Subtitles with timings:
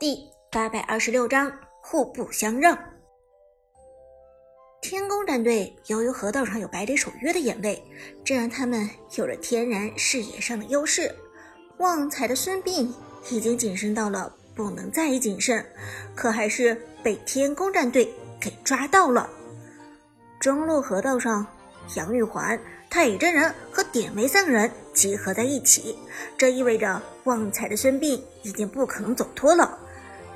[0.00, 0.18] 第
[0.50, 2.74] 八百二十六章互不相让。
[4.80, 7.84] 天宫战队由于河道上有百里守约的掩卫，
[8.24, 11.14] 这让他们有了天然视野上的优势。
[11.76, 12.90] 旺财的孙膑
[13.28, 15.62] 已经谨慎到了不能再谨慎，
[16.14, 19.28] 可还是被天宫战队给抓到了。
[20.40, 21.46] 中路河道上，
[21.96, 22.58] 杨玉环、
[22.88, 25.94] 太乙真人和典韦三个人集合在一起，
[26.38, 29.78] 这意味着旺财的孙膑已经不可能走脱了。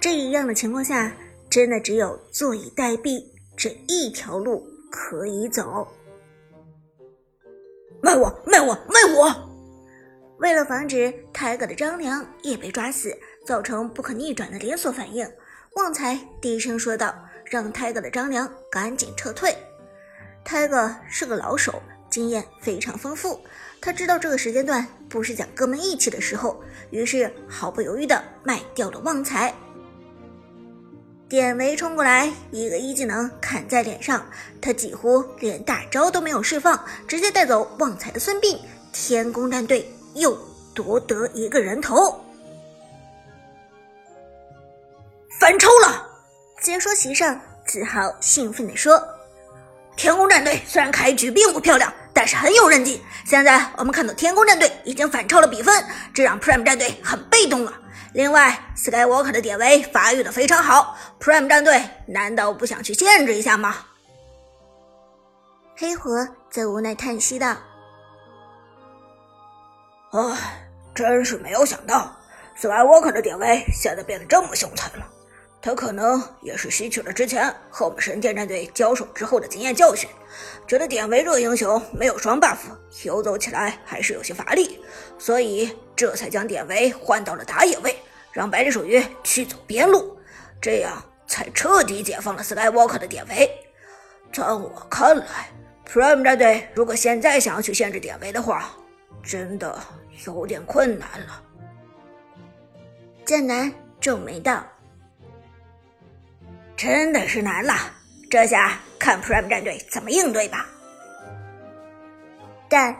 [0.00, 1.12] 这样的情况下，
[1.50, 3.22] 真的只有坐以待毙
[3.54, 5.86] 这一条路可以走。
[8.00, 9.50] 卖我，卖我，卖我！
[10.38, 15.30] 为了防止泰戈的张良也被抓死，造成不可逆转的连锁反应，
[15.74, 19.54] 旺财低声说道：“让泰戈的张良赶紧撤退。”
[20.42, 23.38] 泰戈是个老手，经验非常丰富，
[23.82, 29.54] 他知道这个时间段不是讲哥们义气的时候，于是毫不犹豫地卖掉了旺财。
[31.30, 34.26] 典韦冲过来，一个一技能砍在脸上，
[34.60, 38.58] 他几乎连大招都没有释放，直接带走旺财的孙膑。
[38.92, 40.36] 天宫战队又
[40.74, 42.20] 夺得一个人头，
[45.38, 46.04] 反超了！
[46.60, 49.00] 解说席上，子豪兴奋地说
[49.94, 53.00] ：“天宫战队虽然开局并不漂亮，但是很有韧劲。
[53.24, 57.72] 现在我们看到天宫战队已经反超了比分，这让 Prime 战队很被动了。”
[58.12, 63.76] 另外，Skywalker 的典韦发育的非常好，Prime 战队难道不想去限制一下吗？
[65.76, 66.10] 黑火
[66.50, 67.56] 则无奈叹息道
[70.12, 72.14] ：“唉，真是没有想到
[72.58, 75.06] ，Skywalker 的典韦现在变得这么凶残了。
[75.62, 80.08] 他可能也是吸取了之前和我们神殿战队交手之后的经验教训，
[80.66, 82.56] 觉得典韦这个英雄没有双 buff，
[83.04, 84.80] 游走起来还是有些乏力，
[85.18, 87.94] 所以这才将典韦换到了打野位，
[88.32, 90.16] 让百里守约去走边路，
[90.62, 93.50] 这样才彻底解放了 Skywalker 的典韦。
[94.32, 95.50] 在我看来
[95.86, 98.70] ，Prime 战队如果现在想要去限制典韦的话，
[99.22, 99.78] 真的
[100.26, 101.42] 有点困难了。
[103.26, 104.64] 剑南皱眉道。
[106.80, 107.74] 真的是难了，
[108.30, 110.66] 这下看 Prime 战队怎么应对吧。
[112.70, 112.96] 但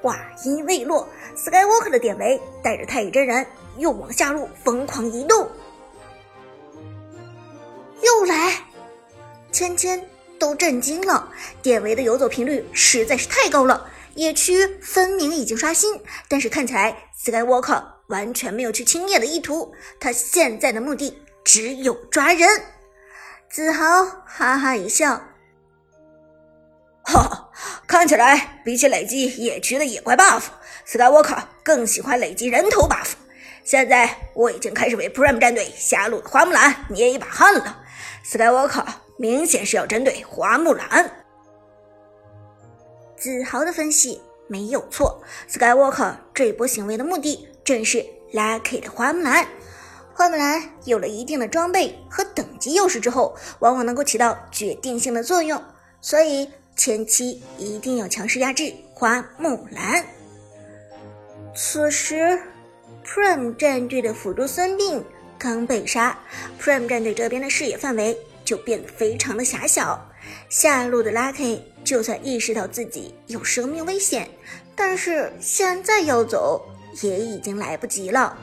[0.00, 3.44] 话音未落，Skywalker 的典韦带着太乙真人
[3.78, 5.50] 又往下路疯狂移动，
[8.00, 8.62] 又来，
[9.50, 10.00] 芊芊
[10.38, 11.28] 都震惊了。
[11.60, 22.48] 典韦的游走频率实在是太高了，野区分明已经刷新，但是看起来 Skywalker 完全没有去清野的意图，他现在的目的只有抓人。
[23.48, 25.14] 子豪哈哈一笑，
[27.04, 27.50] 哈哈，
[27.86, 33.12] 看起来比起累积野区的野怪 buff，Skywalker 更喜欢累积人头 buff。
[33.64, 37.82] 现在我已经开始为 Prime 战队下路的花木兰捏一把汗了。
[38.24, 38.84] Skywalker
[39.16, 41.10] 明显是要针对花木兰。
[43.16, 49.46] 子豪的分析没有错，Skywalker 这波行为的目的正是拉 K 的花木兰。
[50.16, 55.62] 花木兰有了一定的装备和等级优势之后，往往能够起到决定性的作用，
[56.00, 60.02] 所以前期一定要强势压制花木兰。
[61.54, 62.40] 此时
[63.04, 65.02] ，Prime 战队的辅助孙膑
[65.36, 66.18] 刚被杀
[66.58, 70.02] ，Prime 战队这边的视野范围就变得非常的狭小。
[70.48, 74.30] 下路的 Lucky 就算意识到自己有生命危险，
[74.74, 76.66] 但是现在要走
[77.02, 78.34] 也已经来不及了。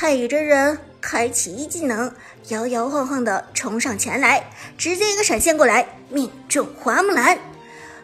[0.00, 2.14] 太乙真人开启一技能，
[2.50, 4.48] 摇摇晃晃的冲上前来，
[4.78, 7.36] 直接一个闪现过来，命中花木兰。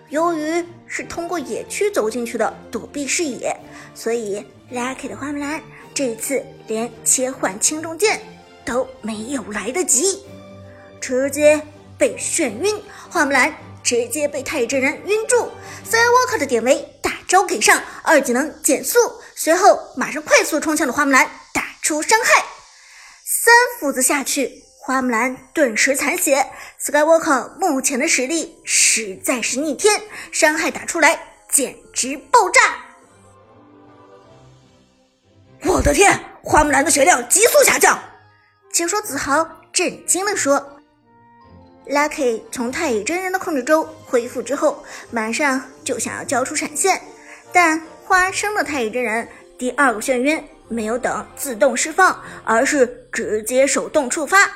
[0.09, 3.57] 由于是通过野区走进去的躲避视野，
[3.95, 5.63] 所以 Lucky 的花木兰
[5.95, 8.21] 这次连切换轻重剑
[8.65, 10.19] 都没有来得及，
[11.01, 11.63] 直接
[11.97, 12.75] 被眩晕。
[13.09, 15.49] 花木兰直接被太乙真人晕住
[15.89, 18.99] ，Skywalker 的典韦大招给上，二技能减速，
[19.37, 21.31] 随后马上快速冲向了花木兰。
[21.85, 22.43] 出伤害，
[23.27, 26.47] 三斧子下去，花木兰顿时残血。
[26.81, 30.01] Skywalker 目前的实力实在是逆天，
[30.33, 32.61] 伤害打出来简直爆炸！
[35.65, 38.03] 我的天，花木兰的血量急速下降。
[38.73, 40.81] 解说子豪震惊地说
[41.87, 47.03] ：“Lucky 从太乙真人的控制中恢复之后，马上就想要交出闪现，
[47.53, 49.29] 但花生的太乙真人
[49.59, 54.51] 第二个眩晕。”没有等自动释放，而是直接手动触发，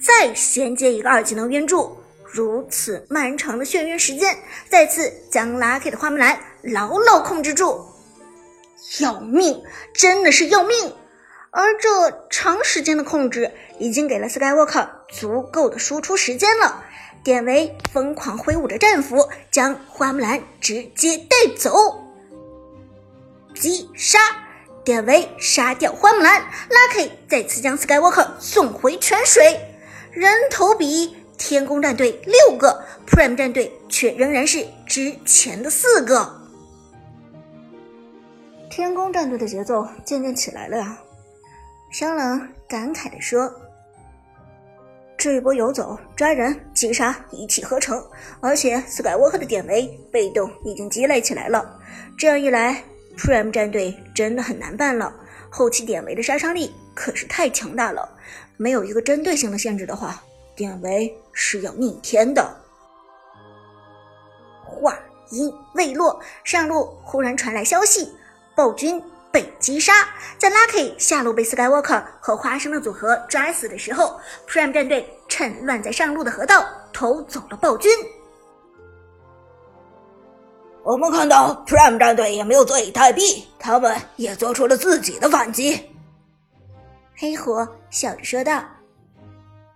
[0.00, 1.96] 再衔接一个二技能晕住。
[2.24, 4.38] 如此漫长的眩晕时间，
[4.68, 7.84] 再次将 Lucky 的花木兰牢牢控制住。
[9.00, 9.62] 要命，
[9.92, 10.94] 真的是要命！
[11.50, 16.84] 而这长时间的控制已经给了 Skywalker 足够的输出时间了。
[17.24, 21.74] 典韦疯狂挥舞着战斧，将花木兰直接带走。
[23.54, 24.18] 击杀！
[24.84, 29.60] 典韦杀掉花木兰，Lucky 再次将 Skywalker 送回泉水。
[30.10, 36.40] 人头比天宫战队六个，Prime 战队却仍然是之前的四个。
[38.70, 40.98] 天宫战队的节奏渐渐起来了呀。
[41.90, 43.52] 商冷感慨地说
[45.18, 48.02] ：“这一波游走、抓人、击杀一气呵成，
[48.40, 51.78] 而且 Skywalker 的典韦被动已经积累起来了。
[52.16, 52.82] 这样一来
[53.20, 55.14] ，Prime 战队真的很难办了。
[55.50, 58.08] 后期典韦的杀伤力可是太强大了，
[58.56, 60.22] 没有一个针对性的限制的话，
[60.56, 62.56] 典韦是要逆天的。”
[64.64, 64.98] 话
[65.30, 68.12] 音未落，上路忽然传来消息：
[68.56, 69.02] 暴君。
[69.32, 70.08] 被击杀，
[70.38, 77.92] 在 Lucky 下路被 Skywalker 和花生的组合抓死的时候，Prime 战队趁乱在上路的河道偷走了暴君。
[80.82, 85.90] 我们看到 Prime 战队也没有坐以待毙，他们也做出了自己的反击。
[87.16, 88.64] 黑火笑着说道：“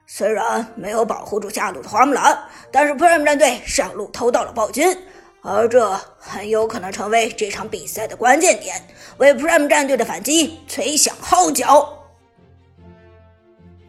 [0.07, 2.39] 虽然没有保护住下路的花木兰，
[2.71, 4.97] 但是 Prime 战队上路偷到了暴君。”
[5.47, 8.83] 而这很有可能成为这场比赛的关键点，
[9.19, 11.87] 为 Prime 战队的反击吹响号角。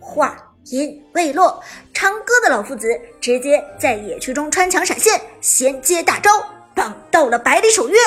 [0.01, 0.35] 话
[0.65, 1.63] 音未落，
[1.93, 2.89] 长歌的老夫子
[3.21, 6.29] 直接在野区中穿墙闪现，衔接大招
[6.75, 7.97] 绑到了百里守约，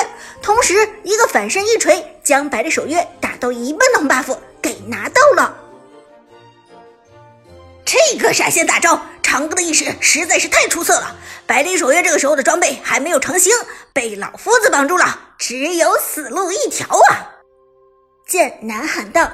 [0.41, 5.57] 同时一个反身一锤将百里守约打到一半的红 buff 给拿到了。
[7.83, 11.15] 这个闪现大招，长歌的意识实在是太出色了。
[11.47, 13.51] 百里守约这个时候的装备还没有成型，
[13.91, 17.41] 被老夫子绑住了，只有死路一条啊！
[18.27, 19.27] 剑南喊道。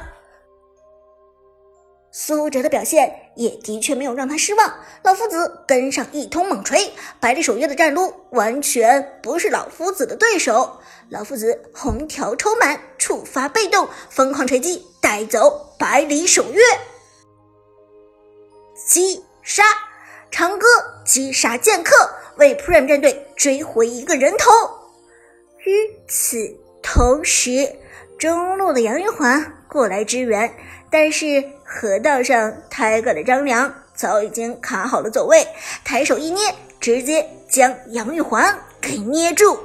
[2.13, 4.73] 苏哲的表现也的确没有让他失望，
[5.03, 10.79] 老夫子跟上一通猛锤，百里守约的战撸完全不是老夫子的对手。
[11.09, 16.61] 老夫子红条抽满，触发被动，疯狂锤击，带走百里守约。
[18.87, 19.63] 击杀
[20.31, 20.65] 长歌，
[21.05, 24.51] 击杀剑客，为 Prime 战队追回一个人头。
[25.65, 26.37] 与此
[26.81, 27.75] 同时，
[28.17, 30.55] 中路的杨玉环过来支援，
[30.97, 35.45] 但是河道上抬杆的张良早已经卡好了走位，
[35.83, 39.59] 抬手一捏，直接将杨玉环给捏住。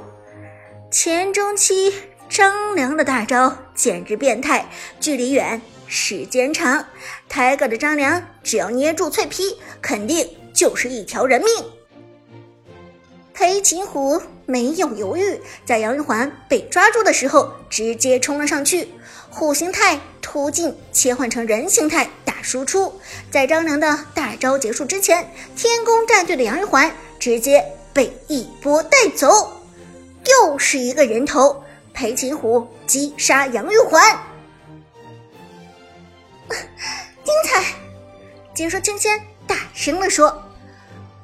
[0.91, 1.93] 前中期
[2.27, 4.65] 张良的大招简直变态，
[4.99, 5.61] 距离远。
[5.87, 6.85] 时间长
[7.29, 11.49] 抬杆的张良只要捏住脆皮，肯定就是一条人命。
[13.33, 18.89] 裴擒虎没有犹豫，在杨玉环被抓住的时候，直接冲了上去，
[19.29, 22.93] 虎形态突进切换成人形态打输出。
[23.31, 29.27] 在张良的大招结束之前，天宫战队的杨玉环直接被一波带走，
[30.25, 31.63] 又是一个人头。
[31.93, 34.01] 裴擒虎击杀杨玉环。
[37.23, 37.63] 精彩！
[38.53, 40.41] 解说芊芊大声地说：“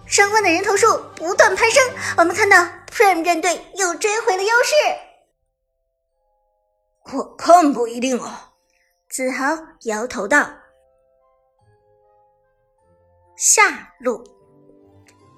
[0.07, 1.83] 双方的人头数不断攀升，
[2.18, 2.57] 我们看到
[2.92, 4.74] Prime 战队又追回了优势。”
[7.13, 8.54] 我看不一定啊，
[9.09, 9.45] 子豪
[9.83, 10.50] 摇头道
[13.37, 14.23] ：“下路，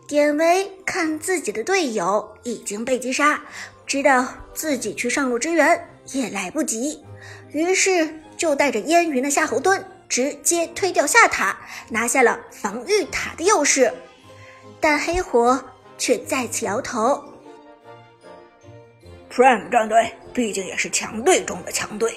[0.08, 3.44] 典韦看自己的队友已经被击杀，
[3.86, 7.04] 知道自己去上路支援也来不及，
[7.50, 11.60] 于是。”就带着烟云的夏侯惇直接推掉下塔，
[11.90, 13.94] 拿下了防御塔的优势。
[14.80, 15.62] 但黑火
[15.98, 17.24] 却再次摇头
[19.32, 22.14] ：“Prime 战队毕竟也是强队中的强队。”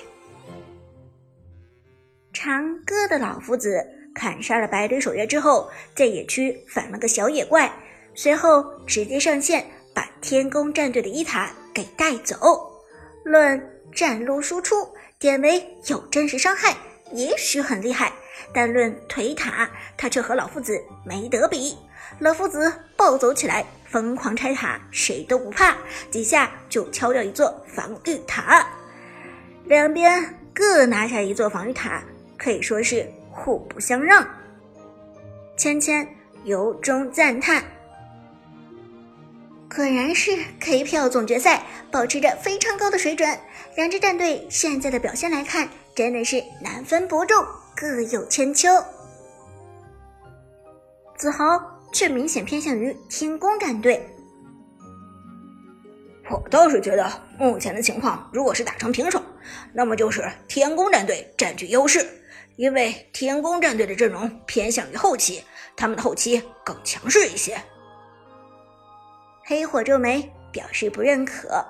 [2.32, 7.72] 长歌的老夫子砍杀了百里守约之后，在野区反了个小野怪，
[8.14, 12.36] 随后直接上线把天宫战队的一塔给带走。
[13.24, 14.76] 论战撸输出。
[15.18, 16.76] 典韦有真实伤害，
[17.12, 18.12] 也许很厉害，
[18.52, 21.76] 但论腿塔，他却和老夫子没得比。
[22.18, 25.76] 老夫子暴走起来，疯狂拆塔，谁都不怕，
[26.10, 28.66] 几下就敲掉一座防御塔。
[29.64, 32.02] 两边各拿下一座防御塔，
[32.36, 34.26] 可以说是互不相让。
[35.56, 36.06] 芊芊
[36.44, 37.62] 由衷赞叹。
[39.74, 43.38] 果然是 K 票总决赛，保持着非常高的水准。
[43.74, 47.42] 两支战队现在的表现来看，真的是难分伯仲，
[47.74, 48.68] 各有千秋。
[51.16, 54.04] 子豪却明显偏向于天宫战队。
[56.30, 59.22] 我倒是觉得，目前的情况，如果是打成平手，
[59.74, 62.06] 那么就是天宫战队占据优势，
[62.56, 65.44] 因为天宫战队的阵容偏向于后期，
[65.76, 67.60] 他们的后期更强势一些。
[69.44, 71.62] 黑火皱眉，表示不认可。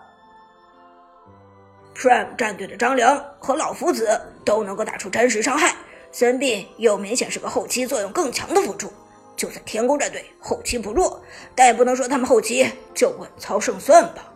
[1.96, 5.74] Prime 战队的张良和老夫子都能够打出真实伤害，
[6.12, 8.92] 孙膑又明显是个后期作用更强的辅助。
[9.36, 11.20] 就算天宫战队后期不弱，
[11.54, 14.32] 但也不能说他们后期就稳操胜算吧。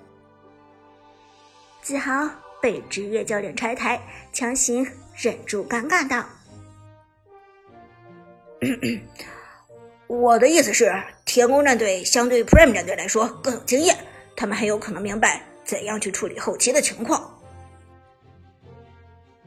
[1.83, 2.29] 子豪
[2.61, 4.01] 被职业教练拆台，
[4.33, 4.85] 强行
[5.15, 6.27] 忍住尴尬道：
[10.09, 10.93] “我的意思是，
[11.25, 13.97] 天宫战队相对 Prime 战队来说更有经验，
[14.35, 17.39] 他们很有可能明白怎样去处理后期的情况。”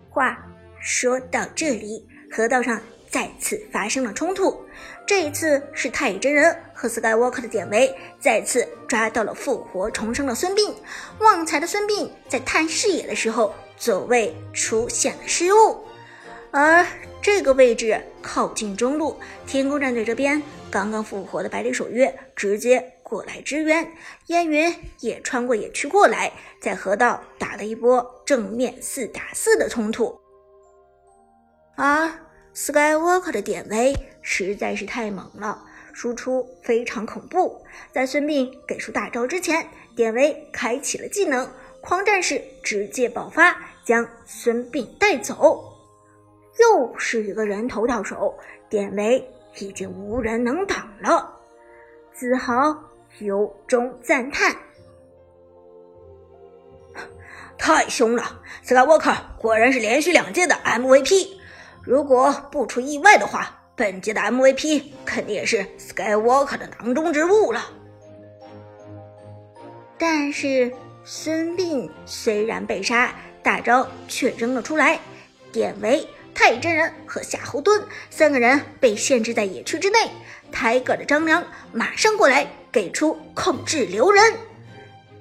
[0.09, 0.37] 话
[0.79, 2.79] 说到这里，河道上。
[3.11, 4.63] 再次发生了冲突，
[5.09, 10.71] 这一次是太乙真人和 Skywalker 的典韦再次抓到了复活重生的孙膑。
[11.17, 15.83] 旺财的孙膑在探视野的时候走位出现了失误，
[16.51, 16.85] 而
[17.23, 20.39] 这个位置靠近中路，天宫战队这边
[20.69, 23.91] 刚刚复活的百里守约直接过来支援，
[24.27, 30.19] 烟云也穿过野区过来，在河道打了一波正面四打四的冲突，
[31.75, 32.11] 而。
[32.51, 33.95] Skywalker 的典韦
[34.31, 35.59] 实在是太猛了，
[35.91, 37.65] 输出非常恐怖。
[37.91, 41.49] 在孙膑给出大招之前，典韦开启了技能
[41.81, 45.63] “狂战士”，直接爆发，将孙膑带走。
[46.59, 48.37] 又是一个人头到手，
[48.69, 51.35] 典韦已经无人能挡了。
[52.13, 52.77] 子豪
[53.17, 54.55] 由衷赞叹
[57.57, 61.39] ：“太凶了！Skywalker 果然是连续两届的 MVP。”
[61.81, 67.71] 如果不出意外的话，本届的 MVP 肯定也是 Skywalker 的囊中之物了。
[69.97, 70.69] 但是
[71.05, 74.99] 孙膑虽然被杀，大招却扔了出来。
[75.53, 76.05] 典韦、
[76.35, 80.11] 太乙真人和夏侯惇三个人被限制在野区之内。
[80.51, 84.33] 抬个的张良马上过来，给出控制留人。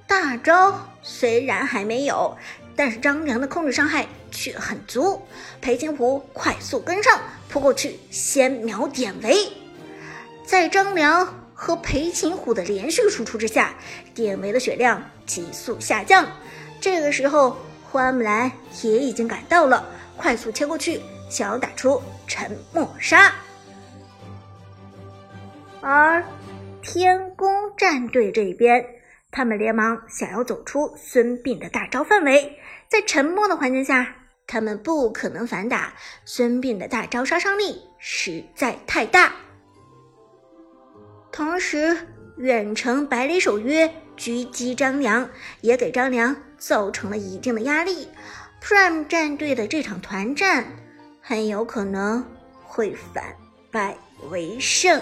[0.08, 2.36] 大招虽然还没有。
[2.76, 5.20] 但是张良的控制伤害却很足，
[5.60, 9.34] 裴擒虎快速跟上，扑过去先秒典韦。
[10.46, 13.74] 在张良和裴擒虎的连续输出之下，
[14.14, 16.24] 典韦的血量急速下降。
[16.80, 17.56] 这个时候，
[17.90, 19.84] 花木兰也已经赶到了，
[20.16, 23.32] 快速切过去，想要打出沉默杀。
[25.80, 26.24] 而
[26.80, 28.97] 天宫战队这边。
[29.30, 32.58] 他们连忙想要走出孙膑的大招范围，
[32.88, 34.16] 在沉默的环境下，
[34.46, 35.92] 他们不可能反打。
[36.24, 39.32] 孙膑的大招杀伤力实在太大。
[41.30, 41.96] 同时，
[42.38, 45.28] 远程百里守约狙击张良，
[45.60, 48.08] 也给张良造成了一定的压力。
[48.62, 50.64] Prime 战队的这场团战
[51.20, 52.24] 很有可能
[52.64, 53.36] 会反
[53.70, 53.96] 败
[54.30, 55.00] 为胜。